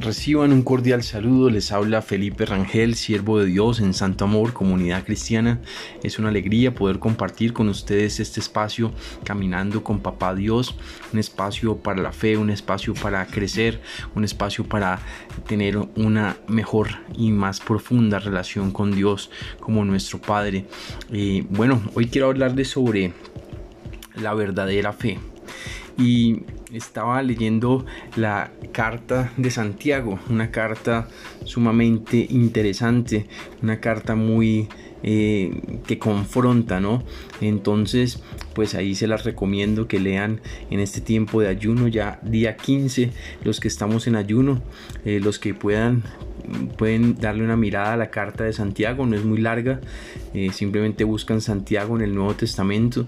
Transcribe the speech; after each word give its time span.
Reciban 0.00 0.52
un 0.52 0.62
cordial 0.62 1.02
saludo, 1.02 1.50
les 1.50 1.72
habla 1.72 2.02
Felipe 2.02 2.46
Rangel, 2.46 2.94
siervo 2.94 3.40
de 3.40 3.46
Dios 3.46 3.80
en 3.80 3.94
Santo 3.94 4.26
Amor, 4.26 4.52
comunidad 4.52 5.04
cristiana. 5.04 5.60
Es 6.04 6.20
una 6.20 6.28
alegría 6.28 6.72
poder 6.72 7.00
compartir 7.00 7.52
con 7.52 7.68
ustedes 7.68 8.20
este 8.20 8.38
espacio 8.38 8.92
caminando 9.24 9.82
con 9.82 9.98
Papá 9.98 10.36
Dios, 10.36 10.76
un 11.12 11.18
espacio 11.18 11.78
para 11.78 12.00
la 12.00 12.12
fe, 12.12 12.36
un 12.36 12.50
espacio 12.50 12.94
para 12.94 13.26
crecer, 13.26 13.82
un 14.14 14.22
espacio 14.22 14.62
para 14.62 15.00
tener 15.48 15.76
una 15.96 16.36
mejor 16.46 16.90
y 17.16 17.32
más 17.32 17.58
profunda 17.58 18.20
relación 18.20 18.70
con 18.70 18.94
Dios 18.94 19.32
como 19.58 19.84
nuestro 19.84 20.20
Padre. 20.20 20.66
Eh, 21.12 21.44
bueno, 21.50 21.82
hoy 21.94 22.06
quiero 22.06 22.28
hablarles 22.28 22.68
sobre 22.68 23.14
la 24.14 24.32
verdadera 24.32 24.92
fe 24.92 25.18
y 25.98 26.44
estaba 26.72 27.22
leyendo 27.22 27.86
la 28.16 28.50
carta 28.72 29.32
de 29.36 29.50
Santiago, 29.50 30.18
una 30.28 30.50
carta 30.50 31.08
sumamente 31.44 32.26
interesante, 32.30 33.26
una 33.62 33.80
carta 33.80 34.14
muy 34.14 34.68
eh, 35.02 35.80
que 35.86 35.98
confronta, 35.98 36.80
¿no? 36.80 37.04
Entonces, 37.40 38.20
pues 38.54 38.74
ahí 38.74 38.94
se 38.94 39.06
las 39.06 39.24
recomiendo 39.24 39.86
que 39.86 40.00
lean 40.00 40.40
en 40.70 40.80
este 40.80 41.00
tiempo 41.00 41.40
de 41.40 41.48
ayuno, 41.48 41.88
ya 41.88 42.18
día 42.22 42.56
15, 42.56 43.12
los 43.44 43.60
que 43.60 43.68
estamos 43.68 44.06
en 44.06 44.16
ayuno, 44.16 44.60
eh, 45.04 45.20
los 45.22 45.38
que 45.38 45.54
puedan 45.54 46.02
pueden 46.76 47.16
darle 47.16 47.44
una 47.44 47.56
mirada 47.56 47.94
a 47.94 47.96
la 47.96 48.10
carta 48.10 48.44
de 48.44 48.52
Santiago, 48.52 49.06
no 49.06 49.16
es 49.16 49.24
muy 49.24 49.38
larga, 49.38 49.80
eh, 50.34 50.50
simplemente 50.52 51.04
buscan 51.04 51.40
Santiago 51.40 51.96
en 51.96 52.02
el 52.02 52.14
Nuevo 52.14 52.34
Testamento 52.34 53.06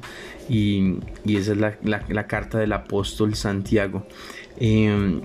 y, 0.48 0.96
esa 1.26 1.52
es 1.52 1.58
la, 1.58 2.26
carta 2.26 2.58
del 2.58 2.72
apóstol 2.72 3.34
Santiago. 3.34 4.06
Em, 4.58 5.22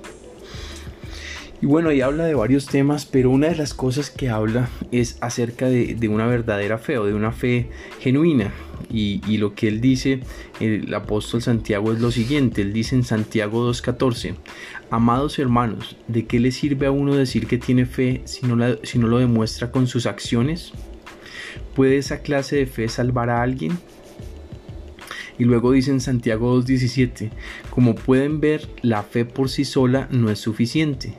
y 1.61 1.65
bueno, 1.65 1.89
ahí 1.89 2.01
habla 2.01 2.25
de 2.25 2.35
varios 2.35 2.65
temas, 2.65 3.05
pero 3.05 3.29
una 3.29 3.47
de 3.47 3.55
las 3.55 3.73
cosas 3.73 4.09
que 4.09 4.29
habla 4.29 4.69
es 4.91 5.17
acerca 5.21 5.67
de, 5.67 6.07
una 6.09 6.27
verdadera 6.27 6.77
fe 6.77 6.97
o 6.97 7.05
de 7.05 7.13
una 7.13 7.31
fe 7.31 7.69
genuina. 7.99 8.53
Y, 8.91 9.21
y, 9.27 9.37
lo 9.37 9.55
que 9.55 9.67
él 9.67 9.81
dice, 9.81 10.19
el 10.59 10.93
apóstol 10.93 11.41
Santiago, 11.41 11.91
es 11.91 11.99
lo 11.99 12.11
siguiente. 12.11 12.61
Él 12.61 12.71
dice 12.71 12.95
en 12.95 13.03
Santiago 13.03 13.69
2.14, 13.69 14.35
Amados 14.91 15.39
hermanos, 15.39 15.97
¿de 16.07 16.25
qué 16.25 16.39
le 16.39 16.51
sirve 16.51 16.85
a 16.85 16.91
uno 16.91 17.15
decir 17.15 17.47
que 17.47 17.57
tiene 17.57 17.85
fe 17.85 18.21
si 18.25 18.45
no, 18.45 18.77
si 18.83 18.99
no 18.99 19.07
lo 19.07 19.17
demuestra 19.17 19.71
con 19.71 19.87
sus 19.87 20.05
acciones? 20.05 20.71
¿Puede 21.73 21.97
esa 21.97 22.19
clase 22.19 22.57
de 22.57 22.67
fe 22.67 22.87
salvar 22.87 23.29
a 23.29 23.41
alguien? 23.41 23.77
Y 25.37 25.43
luego 25.43 25.71
dice 25.71 25.91
en 25.91 26.01
Santiago 26.01 26.57
2.17, 26.61 27.29
como 27.69 27.95
pueden 27.95 28.39
ver, 28.39 28.67
la 28.81 29.03
fe 29.03 29.25
por 29.25 29.49
sí 29.49 29.65
sola 29.65 30.07
no 30.11 30.29
es 30.29 30.39
suficiente. 30.39 31.13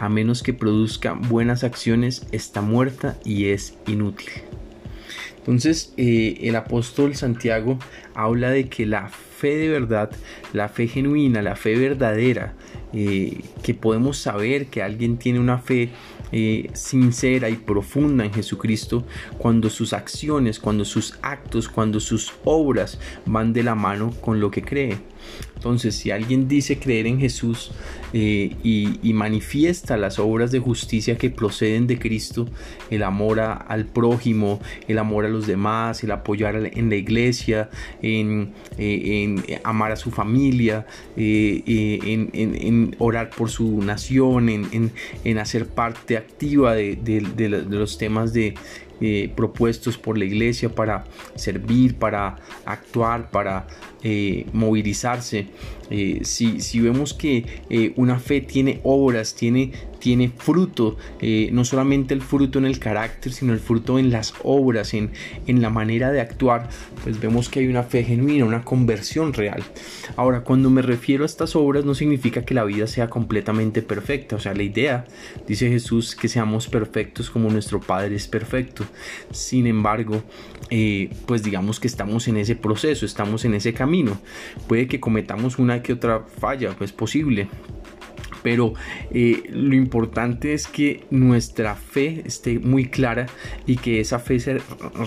A 0.00 0.08
menos 0.08 0.42
que 0.42 0.54
produzca 0.54 1.12
buenas 1.12 1.64
acciones, 1.64 2.26
está 2.32 2.62
muerta 2.62 3.18
y 3.24 3.46
es 3.46 3.74
inútil. 3.86 4.30
Entonces 5.38 5.94
eh, 5.96 6.38
el 6.42 6.56
apóstol 6.56 7.14
Santiago 7.14 7.78
habla 8.14 8.50
de 8.50 8.68
que 8.68 8.84
la 8.84 9.08
fe 9.08 9.56
de 9.56 9.68
verdad, 9.68 10.10
la 10.52 10.68
fe 10.68 10.88
genuina, 10.88 11.40
la 11.40 11.56
fe 11.56 11.74
verdadera, 11.74 12.54
eh, 12.92 13.40
que 13.62 13.74
podemos 13.74 14.18
saber 14.18 14.66
que 14.66 14.82
alguien 14.82 15.16
tiene 15.16 15.40
una 15.40 15.58
fe 15.58 15.90
eh, 16.32 16.70
sincera 16.74 17.48
y 17.48 17.56
profunda 17.56 18.24
en 18.24 18.32
Jesucristo 18.32 19.04
cuando 19.38 19.70
sus 19.70 19.92
acciones, 19.92 20.58
cuando 20.58 20.84
sus 20.84 21.18
actos, 21.22 21.68
cuando 21.68 22.00
sus 22.00 22.32
obras 22.44 22.98
van 23.26 23.52
de 23.52 23.62
la 23.62 23.74
mano 23.74 24.12
con 24.20 24.40
lo 24.40 24.50
que 24.50 24.62
cree. 24.62 24.98
Entonces, 25.58 25.96
si 25.96 26.12
alguien 26.12 26.46
dice 26.46 26.78
creer 26.78 27.08
en 27.08 27.18
Jesús 27.18 27.72
eh, 28.12 28.54
y, 28.62 29.12
manifiesta 29.12 29.96
las 29.96 30.20
obras 30.20 30.52
de 30.52 30.60
justicia 30.60 31.18
que 31.18 31.30
proceden 31.30 31.88
de 31.88 31.98
Cristo, 31.98 32.46
el 32.90 33.02
amor 33.02 33.40
al 33.40 33.84
prójimo, 33.86 34.60
el 34.86 34.98
amor 34.98 35.24
a 35.24 35.28
los 35.28 35.48
demás, 35.48 36.04
el 36.04 36.12
apoyar 36.12 36.54
en 36.72 36.88
la 36.88 36.94
iglesia, 36.94 37.70
en, 38.00 38.52
eh, 38.78 39.60
amar 39.64 39.90
a 39.90 39.96
su 39.96 40.12
familia, 40.12 40.86
eh, 41.16 41.64
en, 41.66 42.94
orar 43.00 43.30
por 43.30 43.50
su 43.50 43.82
nación, 43.82 44.48
en, 44.48 45.38
hacer 45.38 45.66
parte 45.66 46.16
activa 46.16 46.74
de 46.74 47.66
los 47.68 47.98
temas 47.98 48.32
de 48.32 48.54
eh, 49.00 49.30
propuestos 49.36 49.96
por 49.96 50.18
la 50.18 50.24
iglesia 50.24 50.68
para 50.68 51.04
servir, 51.36 51.94
para 51.96 52.36
actuar, 52.64 53.30
para 53.30 53.66
eh, 54.02 54.46
movilizarse. 54.52 55.46
Eh, 55.90 56.20
si, 56.24 56.60
si, 56.60 56.80
vemos 56.80 57.14
que 57.14 57.92
una 57.96 58.18
fe 58.18 58.40
tiene 58.40 58.80
obras, 58.82 59.34
tiene, 59.34 59.72
tiene 59.98 60.32
fruto, 60.36 60.96
no 61.52 61.64
solamente 61.64 62.14
el 62.14 62.22
fruto 62.22 62.58
en 62.58 62.66
el 62.66 62.78
carácter, 62.78 63.32
sino 63.32 63.52
el 63.52 63.60
fruto 63.60 63.98
en 63.98 64.10
las 64.10 64.34
obras, 64.42 64.94
en, 64.94 65.10
en 65.46 65.62
la 65.62 65.70
manera 65.70 66.12
de 66.12 66.20
actuar, 66.20 66.68
pues 67.02 67.20
vemos 67.20 67.48
que 67.48 67.60
hay 67.60 67.66
una 67.66 67.82
fe 67.82 68.04
genuina, 68.04 68.44
una 68.44 68.64
conversión 68.64 69.32
real. 69.32 69.62
Ahora, 70.16 70.42
cuando 70.42 70.70
me 70.70 70.82
refiero 70.82 71.24
a 71.24 71.26
estas 71.26 71.56
obras, 71.56 71.84
no 71.84 71.94
significa 71.94 72.44
que 72.44 72.54
la 72.54 72.64
vida 72.64 72.86
sea 72.86 73.08
completamente 73.08 73.82
perfecta. 73.82 74.36
O 74.36 74.40
sea, 74.40 74.54
la 74.54 74.62
idea, 74.62 75.04
dice 75.46 75.68
Jesús, 75.68 76.14
que 76.14 76.28
seamos 76.28 76.68
perfectos 76.68 77.30
como 77.30 77.50
nuestro 77.50 77.80
Padre 77.80 78.16
es 78.16 78.26
perfecto. 78.28 78.84
Sin 79.30 79.66
embargo, 79.66 80.22
eh, 80.70 81.10
pues 81.26 81.42
digamos 81.42 81.80
que 81.80 81.88
estamos 81.88 82.28
en 82.28 82.36
ese 82.36 82.56
proceso, 82.56 83.06
estamos 83.06 83.44
en 83.44 83.54
ese 83.54 83.72
camino. 83.72 84.20
Puede 84.66 84.86
que 84.86 85.00
cometamos 85.00 85.58
una 85.58 85.82
que 85.82 85.92
otra 85.92 86.24
falla, 86.40 86.74
pues 86.76 86.92
posible, 86.92 87.48
pero 88.42 88.74
eh, 89.10 89.42
lo 89.50 89.74
importante 89.74 90.52
es 90.52 90.66
que 90.66 91.04
nuestra 91.10 91.74
fe 91.74 92.22
esté 92.24 92.58
muy 92.58 92.86
clara 92.86 93.26
y 93.66 93.76
que 93.76 94.00
esa 94.00 94.18
fe 94.18 94.40
se 94.40 94.58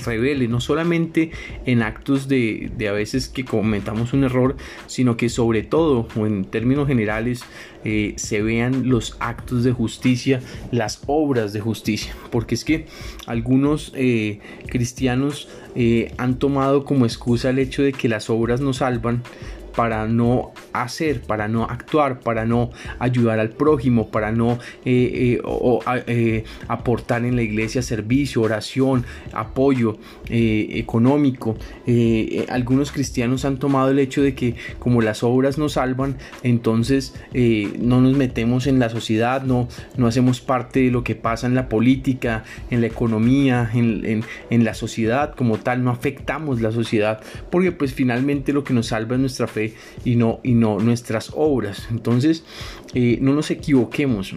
revele 0.06 0.47
no 0.47 0.59
solamente 0.59 1.31
en 1.66 1.81
actos 1.81 2.28
de, 2.28 2.72
a 2.88 2.92
veces 2.92 3.30
que 3.30 3.46
cometamos 3.46 4.14
un 4.14 4.24
error, 4.24 4.56
sino 4.88 5.18
que 5.18 5.30
sobre 5.30 5.64
todo 5.64 6.08
o 6.16 6.25
en 6.25 6.46
términos 6.46 6.88
generales 6.88 7.44
eh, 7.84 8.14
se 8.18 8.42
vean 8.42 8.90
los 8.90 9.18
actos 9.19 9.63
de 9.63 9.72
justicia, 9.72 10.42
las 10.72 11.02
obras 11.08 11.53
de 11.53 11.59
justicia, 11.59 12.13
porque 12.31 12.56
es 12.56 12.66
que 12.66 12.86
algunos 13.25 13.92
eh, 13.96 14.40
cristianos 14.68 15.50
han 16.18 16.38
tomado 16.38 16.84
como 16.84 17.06
excusa 17.06 17.50
el 17.50 17.58
hecho 17.58 17.81
de 17.81 17.94
que 17.94 18.09
las 18.09 18.30
obras 18.30 18.59
nos 18.59 18.78
salvan, 18.78 19.24
para 19.75 20.07
no 20.07 20.51
hacer, 20.73 21.21
para 21.21 21.47
no 21.47 21.63
actuar, 21.63 22.19
para 22.19 22.45
no 22.45 22.71
ayudar 22.99 23.39
al 23.39 23.49
prójimo, 23.49 24.09
para 24.09 24.31
no 24.31 24.59
eh, 24.85 25.39
eh, 25.39 25.41
eh, 26.07 26.43
aportar 26.67 27.25
en 27.25 27.35
la 27.35 27.41
iglesia 27.41 27.81
servicio, 27.81 28.41
oración, 28.41 29.05
apoyo 29.33 29.97
económico. 30.29 31.57
algunos 32.49 32.91
cristianos 32.91 33.45
han 33.45 33.57
tomado 33.57 33.91
el 33.91 33.99
hecho 33.99 34.21
de 34.21 34.33
que 34.33 34.55
como 34.79 35.01
las 35.01 35.23
obras 35.23 35.57
nos 35.57 35.73
salvan, 35.73 36.17
entonces 36.43 37.13
no 37.79 38.01
nos 38.01 38.15
metemos 38.15 38.67
en 38.67 38.79
la 38.79 38.89
sociedad, 38.89 39.43
no, 39.43 39.67
no 39.97 40.07
hacemos 40.07 40.41
parte 40.41 40.81
de 40.81 40.91
lo 40.91 41.03
que 41.03 41.15
pasa 41.15 41.47
en 41.47 41.55
la 41.55 41.69
política, 41.69 42.43
en 42.69 42.81
la 42.81 42.88
economía, 42.88 43.69
en, 43.73 44.23
en 44.49 44.63
la 44.63 44.73
sociedad 44.73 45.35
como 45.35 45.57
tal, 45.57 45.83
no 45.83 45.91
afectamos 45.91 46.61
la 46.61 46.71
sociedad, 46.71 47.21
porque 47.49 47.71
pues 47.71 47.93
finalmente 47.93 48.53
lo 48.53 48.63
que 48.63 48.73
nos 48.73 48.88
salva 48.88 49.15
es 49.15 49.21
nuestra 49.21 49.47
fe 49.47 49.60
y 50.05 50.16
no, 50.16 50.39
y 50.44 50.53
no 50.53 50.79
nuestras 50.79 51.31
obras. 51.35 51.88
Entonces, 51.91 52.44
eh, 52.94 53.17
no 53.22 53.33
nos 53.33 53.51
equivoquemos. 53.51 54.35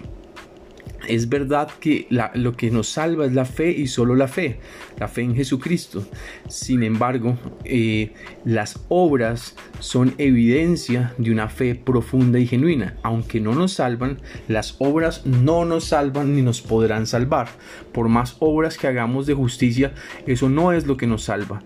Es 1.08 1.28
verdad 1.28 1.68
que 1.80 2.06
lo 2.34 2.56
que 2.56 2.70
nos 2.70 2.88
salva 2.88 3.26
es 3.26 3.32
la 3.32 3.44
fe 3.44 3.70
y 3.70 3.86
solo 3.86 4.14
la 4.14 4.28
fe, 4.28 4.58
la 4.98 5.08
fe 5.08 5.22
en 5.22 5.34
Jesucristo. 5.34 6.06
Sin 6.48 6.82
embargo, 6.82 7.38
eh, 7.64 8.12
las 8.44 8.80
obras 8.88 9.56
son 9.80 10.14
evidencia 10.18 11.12
de 11.18 11.30
una 11.30 11.48
fe 11.48 11.74
profunda 11.74 12.38
y 12.38 12.46
genuina. 12.46 12.96
Aunque 13.02 13.40
no 13.40 13.54
nos 13.54 13.74
salvan, 13.74 14.18
las 14.48 14.76
obras 14.78 15.26
no 15.26 15.64
nos 15.64 15.84
salvan 15.84 16.34
ni 16.34 16.42
nos 16.42 16.60
podrán 16.60 17.06
salvar. 17.06 17.48
Por 17.92 18.08
más 18.08 18.36
obras 18.40 18.78
que 18.78 18.86
hagamos 18.86 19.26
de 19.26 19.34
justicia, 19.34 19.92
eso 20.26 20.48
no 20.48 20.72
es 20.72 20.86
lo 20.86 20.96
que 20.96 21.06
nos 21.06 21.24
salva. 21.24 21.62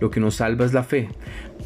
Lo 0.00 0.10
que 0.10 0.20
nos 0.20 0.36
salva 0.36 0.64
es 0.64 0.72
la 0.72 0.84
fe 0.84 1.08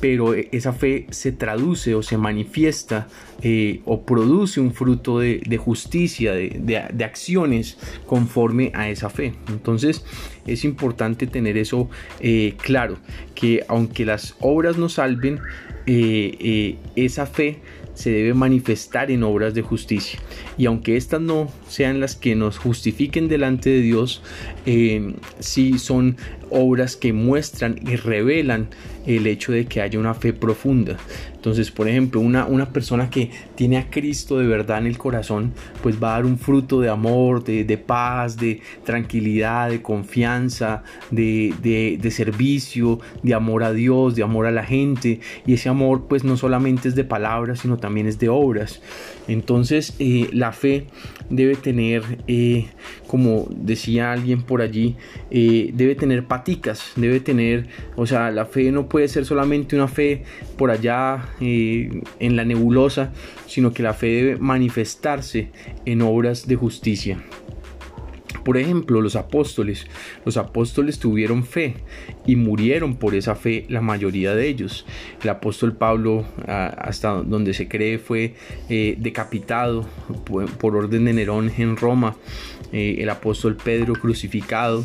pero 0.01 0.35
eh, 0.35 0.49
esa 0.53 0.73
fe 0.73 1.07
se 1.11 1.33
traduce 1.33 1.95
o 1.95 2.03
se 2.03 2.17
manifiesta 2.19 3.09
eh, 3.43 3.81
o 3.85 4.05
produce 4.05 4.61
un 4.61 4.73
fruto 4.73 5.19
de, 5.19 5.61
justicia, 5.63 6.33
de, 6.33 7.05
acciones 7.17 7.79
conforme 8.07 8.71
a 8.75 8.91
esa 8.91 9.09
fe. 9.09 9.33
Entonces 9.49 10.05
es 10.47 10.65
importante 10.65 11.27
tener 11.27 11.57
eso 11.57 11.89
eh, 12.21 12.55
claro, 12.59 12.99
que 13.35 13.65
aunque 13.69 14.05
las 14.05 14.35
obras 14.41 14.77
nos 14.77 14.95
salven, 14.95 15.41
esa 15.87 17.27
fe 17.27 17.61
se 17.97 18.11
debe 18.11 18.35
manifestar 18.35 19.11
en 19.11 19.23
obras 19.23 19.55
de 19.55 19.63
justicia. 19.63 20.21
Y 20.59 20.67
aunque 20.67 20.97
estas 20.97 21.21
no 21.21 21.51
sean 21.67 21.99
las 21.99 22.15
que 22.15 22.35
nos 22.37 22.59
justifiquen 22.59 23.27
delante 23.27 23.71
de 23.71 23.81
Dios, 23.81 24.23
eh, 24.67 25.15
sí 25.41 25.79
son 25.79 26.17
obras 26.51 26.97
que 26.97 27.13
muestran 27.13 27.81
y 27.87 27.97
revelan 27.97 28.69
el 29.07 29.27
hecho 29.27 29.53
de 29.53 29.67
que 29.67 29.81
haya 29.81 29.99
una 29.99 30.15
fe 30.15 30.33
profunda. 30.33 30.97
Entonces, 31.47 31.71
por 31.71 31.89
ejemplo, 31.89 32.21
una, 32.21 32.45
una 32.47 32.71
persona 32.71 33.09
que 33.09 33.31
tiene 33.55 33.79
a 33.79 33.89
Cristo 33.89 34.39
de 34.39 34.49
verdad 34.49 34.79
en 34.79 34.87
el 34.87 34.99
corazón, 34.99 35.53
pues 35.81 36.03
va 36.03 36.11
a 36.11 36.13
dar 36.15 36.27
un 36.27 36.39
fruto 36.39 36.81
de 36.81 36.89
amor, 36.89 37.45
de, 37.45 37.65
de 37.65 37.79
paz, 37.79 38.37
de 38.37 38.61
tranquilidad, 38.85 39.71
de 39.71 39.81
confianza, 39.81 40.83
de, 41.13 41.55
de, 41.63 41.99
de 42.01 42.11
servicio, 42.11 42.99
de 43.23 43.35
amor 43.35 43.63
a 43.63 43.73
Dios, 43.73 44.17
de 44.17 44.25
amor 44.25 44.47
a 44.47 44.51
la 44.51 44.65
gente. 44.65 45.21
Y 45.47 45.55
ese 45.55 45.69
amor 45.69 45.76
pues 46.09 46.25
no 46.25 46.37
solamente 46.37 46.89
es 46.89 46.95
de 46.95 47.05
palabras, 47.05 47.61
sino 47.61 47.77
también 47.77 48.07
es 48.07 48.19
de 48.19 48.29
obras. 48.29 48.81
Entonces 49.29 49.95
eh, 49.99 50.29
la 50.33 50.53
fe 50.53 50.87
debe 51.31 51.57
tener, 51.57 52.03
eh, 52.27 52.67
como 53.07 53.47
decía 53.51 54.13
alguien 54.13 54.43
por 54.43 54.63
allí, 54.63 54.97
eh, 55.31 55.71
debe 55.75 55.95
tener 55.95 56.25
paticas, 56.25 56.93
debe 56.97 57.21
tener, 57.21 57.67
o 57.97 58.07
sea, 58.07 58.31
la 58.31 58.47
fe 58.47 58.73
no 58.73 58.89
puede 58.89 59.09
ser 59.09 59.25
solamente 59.25 59.77
una 59.77 59.89
fe 59.89 60.25
por 60.57 60.71
allá 60.71 61.29
en 61.41 62.37
la 62.37 62.45
nebulosa, 62.45 63.13
sino 63.47 63.73
que 63.73 63.83
la 63.83 63.95
fe 63.95 64.07
debe 64.07 64.37
manifestarse 64.37 65.51
en 65.85 66.03
obras 66.03 66.47
de 66.47 66.57
justicia. 66.57 67.19
Por 68.47 68.59
ejemplo, 68.59 69.01
los 69.01 69.17
apóstoles. 69.17 69.89
Los 70.25 70.37
apóstoles 70.37 71.01
tuvieron 71.01 71.45
fe 71.45 71.75
y 72.27 72.37
murieron 72.37 72.95
por 72.95 73.17
esa 73.17 73.35
fe 73.35 73.67
la 73.69 73.81
mayoría 73.81 74.37
de 74.37 74.47
ellos. 74.47 74.87
El 75.21 75.31
apóstol 75.31 75.73
Pablo, 75.73 76.25
hasta 76.47 77.25
donde 77.25 77.55
se 77.55 77.67
cree, 77.67 77.99
fue 77.99 78.35
eh, 78.69 78.95
decapitado 79.01 79.85
por 80.61 80.77
orden 80.77 81.07
de 81.07 81.13
Nerón 81.13 81.51
en 81.59 81.77
Roma. 81.77 82.15
Eh, 82.71 82.99
el 83.01 83.11
apóstol 83.11 83.57
Pedro 83.57 83.95
crucificado. 83.95 84.85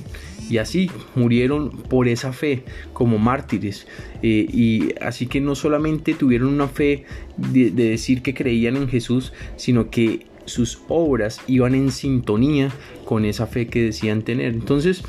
Y 0.50 0.58
así 0.58 0.90
murieron 1.13 1.69
por 1.69 2.08
esa 2.08 2.34
fe 2.34 2.63
como 2.94 3.19
mártires. 3.19 3.86
Eh, 4.24 4.48
y 4.52 4.96
así 5.02 5.28
que 5.28 5.40
no 5.40 5.54
solamente 5.54 6.16
tuvieron 6.16 6.50
una 6.50 6.68
fe 6.68 7.06
de 7.38 7.69
decir 7.69 8.24
que 8.24 8.34
creían 8.34 8.75
en 8.75 8.90
Jesús, 8.90 9.34
sino 9.56 9.92
que 9.92 10.31
sus 10.45 10.79
obras 10.88 11.39
iban 11.47 11.75
en 11.75 11.91
sintonía 11.91 12.69
con 13.05 13.25
esa 13.25 13.47
fe 13.47 13.67
que 13.67 13.83
decían 13.83 14.21
tener. 14.21 14.53
Entonces, 14.53 15.03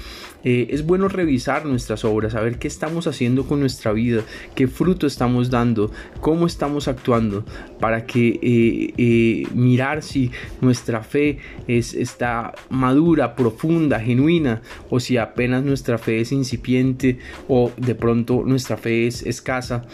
eh, 0.44 0.68
es 0.70 0.84
bueno 0.84 1.08
revisar 1.08 1.66
nuestras 1.66 2.04
obras, 2.04 2.32
saber 2.32 2.58
qué 2.58 2.66
estamos 2.66 3.06
haciendo 3.06 3.46
con 3.46 3.60
nuestra 3.60 3.92
vida, 3.92 4.22
qué 4.54 4.66
fruto 4.66 5.06
estamos 5.06 5.50
dando, 5.50 5.92
cómo 6.20 6.46
estamos 6.46 6.88
actuando, 6.88 7.44
para 7.78 8.06
que 8.06 8.40
eh, 8.42 8.94
eh, 8.96 9.46
mirar 9.54 10.02
si 10.02 10.32
nuestra 10.60 11.02
fe 11.02 11.38
es, 11.68 11.94
está 11.94 12.54
madura, 12.70 13.36
profunda, 13.36 14.00
genuina, 14.00 14.62
o 14.90 14.98
si 14.98 15.16
apenas 15.16 15.62
nuestra 15.62 15.98
fe 15.98 16.20
es 16.20 16.32
incipiente 16.32 17.18
o 17.48 17.70
de 17.76 17.94
pronto 17.94 18.42
nuestra 18.44 18.76
fe 18.76 19.06
es 19.06 19.22
escasa. 19.22 19.84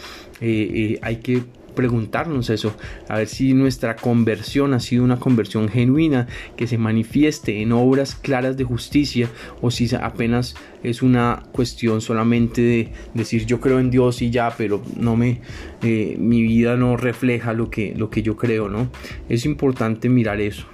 hay 0.41 1.17
que 1.17 1.43
preguntarnos 1.75 2.49
eso, 2.49 2.75
a 3.07 3.17
ver 3.17 3.27
si 3.27 3.53
nuestra 3.53 3.95
conversión 3.95 4.73
ha 4.73 4.79
sido 4.79 5.03
una 5.03 5.19
conversión 5.19 5.69
genuina 5.69 6.27
que 6.55 6.67
se 6.67 6.77
manifieste 6.77 7.61
en 7.61 7.71
obras 7.71 8.15
claras 8.15 8.57
de 8.57 8.63
justicia 8.63 9.29
o 9.61 9.71
si 9.71 9.89
apenas 9.95 10.55
es 10.83 11.01
una 11.01 11.43
cuestión 11.51 12.01
solamente 12.01 12.61
de 12.61 12.91
decir 13.13 13.45
yo 13.45 13.59
creo 13.59 13.79
en 13.79 13.89
Dios 13.91 14.21
y 14.21 14.29
ya, 14.29 14.53
pero 14.57 14.81
no 14.95 15.15
me 15.15 15.41
eh, 15.83 16.15
mi 16.19 16.41
vida 16.41 16.75
no 16.75 16.97
refleja 16.97 17.53
lo 17.53 17.69
que 17.69 17.93
lo 17.95 18.09
que 18.09 18.21
yo 18.21 18.35
creo, 18.35 18.69
¿no? 18.69 18.89
Es 19.27 19.45
importante 19.45 20.09
mirar 20.09 20.41
eso. 20.41 20.65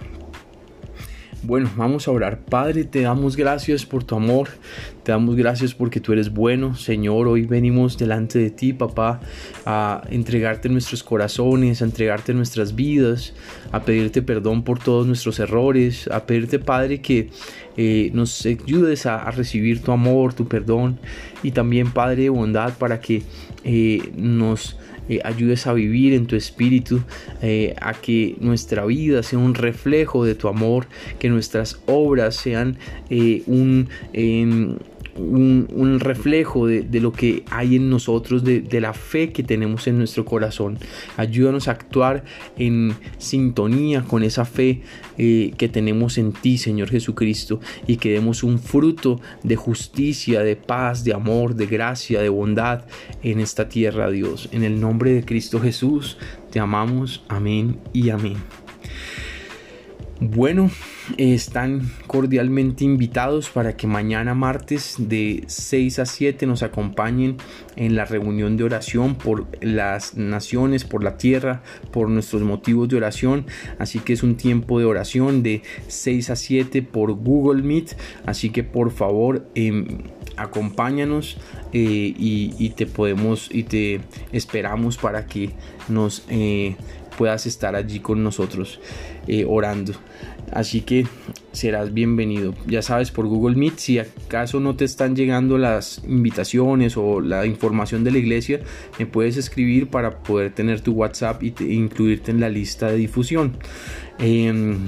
Bueno, 1.44 1.69
vamos 1.75 2.07
a 2.07 2.12
orar. 2.12 2.39
Padre, 2.39 2.86
te 2.86 3.01
damos 3.01 3.36
gracias 3.36 3.86
por 3.86 4.03
tu 4.03 4.15
amor, 4.15 4.50
te 5.06 5.12
damos 5.12 5.36
gracias 5.36 5.75
porque 5.75 6.00
tú 6.00 6.13
eres 6.13 6.34
bueno, 6.34 6.75
Señor. 6.75 7.28
Hoy 7.28 7.44
venimos 7.46 7.96
delante 7.96 8.40
de 8.40 8.50
ti, 8.50 8.74
papá, 8.74 9.19
a 9.63 10.02
entregarte 10.10 10.68
nuestros 10.68 11.04
corazones, 11.04 11.84
a 11.84 11.86
entregarte 11.86 12.34
nuestras 12.34 12.74
vidas, 12.74 13.34
a 13.72 13.84
pedirte 13.84 14.24
perdón 14.24 14.63
por 14.63 14.80
todos 14.80 15.06
nuestros 15.06 15.40
errores, 15.40 16.10
a 16.12 16.25
pedirte, 16.25 16.57
Padre, 16.57 17.02
que 17.02 17.30
eh, 17.78 18.10
nos 18.16 18.48
ayudes 18.48 19.06
a, 19.06 19.30
recibir 19.30 19.84
tu 19.84 19.92
amor, 19.92 20.34
tu 20.34 20.48
perdón 20.48 20.98
y 21.44 21.51
también, 21.51 21.92
Padre, 21.92 22.24
de 22.24 22.30
bondad 22.30 22.74
para 22.80 23.00
que 23.00 23.22
eh, 23.63 24.12
nos 24.18 24.75
eh, 25.08 25.19
ayudes 25.24 25.68
a 25.68 25.74
vivir 25.74 26.13
en 26.13 26.25
tu 26.25 26.36
espíritu, 26.36 27.04
a 27.80 27.94
que 27.94 28.38
nuestra 28.40 28.86
vida 28.86 29.22
sea 29.22 29.38
un 29.38 29.54
reflejo 29.54 30.25
de 30.25 30.34
tu 30.34 30.48
amor, 30.48 30.88
que 31.19 31.30
nuestras 31.30 31.80
obras 31.86 32.36
sean 32.36 32.80
eh, 33.12 33.44
un 33.46 33.88
un, 35.17 36.00
reflejo 36.00 36.67
de, 36.67 37.00
lo 37.00 37.12
que 37.12 37.44
hay 37.50 37.77
en 37.77 37.89
nosotros, 37.89 38.44
de, 38.44 38.81
la 38.81 38.94
fe 38.94 39.31
que 39.31 39.44
tenemos 39.44 39.88
en 39.88 39.97
nuestro 39.97 40.25
corazón. 40.25 40.77
Ayúdanos 41.17 41.67
a 41.67 41.71
actuar 41.71 42.23
en 42.57 42.94
sintonía 43.17 44.03
con 44.03 44.23
esa 44.23 44.45
fe 44.45 44.81
eh, 45.17 45.53
que 45.57 45.69
tenemos 45.69 46.17
en 46.17 46.33
ti, 46.33 46.57
Señor 46.57 46.89
Jesucristo, 46.89 47.59
y 47.88 47.97
que 47.97 48.12
demos 48.12 48.44
un 48.44 48.59
fruto 48.59 49.21
de 49.44 49.56
justicia, 49.56 50.41
de 50.41 50.56
paz, 50.56 51.03
de 51.03 51.13
amor, 51.13 51.56
de 51.56 51.67
gracia, 51.67 52.21
de 52.21 52.29
bondad 52.29 52.85
en 53.23 53.39
esta 53.39 53.69
tierra, 53.69 54.09
Dios. 54.09 54.50
En 54.51 54.63
el 54.63 54.79
nombre 54.79 55.13
de 55.13 55.23
Cristo 55.23 55.59
Jesús, 55.59 56.17
te 56.51 56.59
amamos. 56.59 57.23
Amén 57.29 57.79
y 57.94 58.09
amén. 58.09 58.38
Bueno, 60.21 60.71
están 61.17 61.91
cordialmente 62.07 62.85
invitados 62.85 63.50
para 63.50 63.75
que 63.75 63.85
mañana 63.85 64.33
martes 64.33 64.95
de 64.97 65.44
6 65.47 66.00
a 66.00 66.06
7 66.06 66.45
nos 66.45 66.63
acompañen 66.63 67.35
en 67.75 67.97
la 67.97 68.06
reunión 68.06 68.56
de 68.56 68.63
oración 68.63 69.15
por 69.15 69.45
las 69.62 70.15
naciones, 70.15 70.85
por 70.85 71.03
la 71.03 71.17
tierra, 71.17 71.63
por 71.91 72.09
nuestros 72.09 72.44
motivos 72.44 72.88
de 72.88 72.95
oración. 72.95 73.45
Así 73.77 74.00
que 74.00 74.13
es 74.13 74.23
un 74.23 74.38
tiempo 74.38 74.79
de 74.79 74.85
oración 74.85 75.44
de 75.44 75.63
6 75.89 76.29
a 76.29 76.38
7 76.38 76.81
por 76.81 77.12
Google 77.12 77.62
Meet. 77.62 77.97
Así 78.25 78.51
que 78.51 78.63
por 78.63 78.91
favor 78.91 79.45
em, 79.53 79.97
acompáñanos 80.38 81.38
eh, 81.73 82.13
y, 82.17 82.69
te 82.69 82.85
podemos 82.85 83.50
y 83.51 83.63
te 83.63 84.00
esperamos 84.31 84.95
para 84.95 85.25
que 85.25 85.51
nos 85.89 86.23
eh, 86.29 86.77
puedas 87.17 87.45
estar 87.45 87.75
allí 87.75 88.00
con 88.00 88.23
nosotros 88.23 88.79
eh, 89.27 89.45
orando. 89.47 89.94
Así 90.51 90.81
que 90.81 91.07
serás 91.51 91.94
bienvenido. 91.94 92.53
Ya 92.67 92.81
sabes, 92.81 93.12
por 93.12 93.27
Google 93.27 93.56
Meet, 93.56 93.77
si 93.77 94.00
acaso 94.00 94.59
no 94.59 94.75
te 94.75 94.85
están 94.85 95.15
llegando 95.15 95.57
las 95.57 96.01
invitaciones 96.07 96.97
o 96.97 97.19
la 97.19 97.45
información 97.45 98.03
de 98.03 98.12
la 98.12 98.19
iglesia, 98.19 98.62
me 99.00 99.06
puedes 99.06 99.38
escribir 99.38 99.88
para 99.88 100.19
poder 100.19 100.51
tener 100.51 100.81
tu 100.81 100.94
WhatsApp 100.94 101.41
y 101.44 101.53
incluirte 101.73 102.31
en 102.31 102.39
la 102.39 102.50
lista 102.50 102.88
de 102.88 102.98
difusión. 102.98 103.57
Em, 104.19 104.88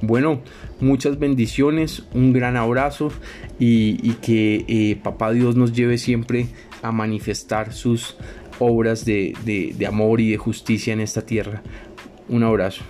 bueno, 0.00 0.42
muchas 0.80 1.18
bendiciones, 1.18 2.04
un 2.12 2.32
gran 2.32 2.56
abrazo 2.56 3.10
y, 3.58 4.12
que 4.22 4.64
eh, 4.68 4.96
Papá 5.02 5.32
Dios 5.32 5.56
nos 5.56 5.72
lleve 5.72 5.98
siempre 5.98 6.48
a 6.82 6.92
manifestar 6.92 7.72
sus 7.72 8.16
obras 8.58 9.04
de, 9.04 9.34
de 9.44 9.86
amor 9.86 10.20
y 10.20 10.30
de 10.30 10.36
justicia 10.36 10.92
en 10.92 11.00
esta 11.00 11.22
tierra. 11.22 11.62
Un 12.28 12.42
abrazo. 12.42 12.82